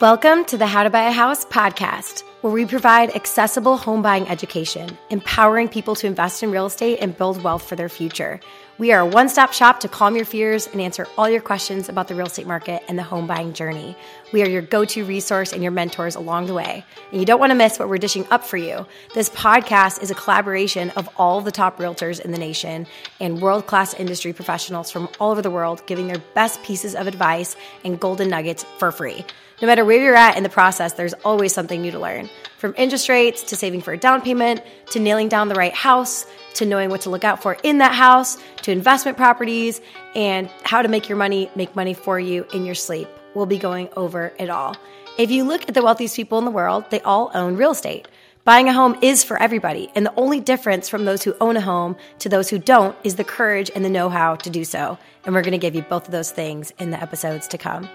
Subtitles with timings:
[0.00, 4.28] Welcome to the How to Buy a House podcast, where we provide accessible home buying
[4.28, 8.38] education, empowering people to invest in real estate and build wealth for their future.
[8.78, 11.88] We are a one stop shop to calm your fears and answer all your questions
[11.88, 13.96] about the real estate market and the home buying journey.
[14.32, 16.84] We are your go to resource and your mentors along the way.
[17.10, 18.86] And you don't want to miss what we're dishing up for you.
[19.14, 22.86] This podcast is a collaboration of all the top realtors in the nation
[23.18, 27.08] and world class industry professionals from all over the world giving their best pieces of
[27.08, 29.24] advice and golden nuggets for free.
[29.60, 32.30] No matter where you're at in the process, there's always something new to learn.
[32.58, 36.26] From interest rates to saving for a down payment to nailing down the right house
[36.54, 39.80] to knowing what to look out for in that house to investment properties
[40.16, 43.08] and how to make your money make money for you in your sleep.
[43.34, 44.76] We'll be going over it all.
[45.18, 48.08] If you look at the wealthiest people in the world, they all own real estate.
[48.42, 51.60] Buying a home is for everybody, and the only difference from those who own a
[51.60, 54.98] home to those who don't is the courage and the know how to do so.
[55.24, 57.88] And we're gonna give you both of those things in the episodes to come.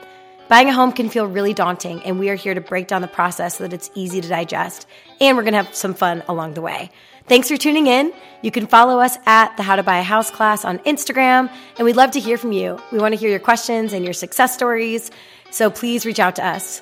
[0.49, 3.07] Buying a home can feel really daunting, and we are here to break down the
[3.07, 4.85] process so that it's easy to digest,
[5.21, 6.91] and we're gonna have some fun along the way.
[7.27, 8.11] Thanks for tuning in.
[8.41, 11.85] You can follow us at the How to Buy a House class on Instagram, and
[11.85, 12.77] we'd love to hear from you.
[12.91, 15.11] We wanna hear your questions and your success stories,
[15.49, 16.81] so please reach out to us.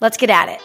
[0.00, 0.62] Let's get at it.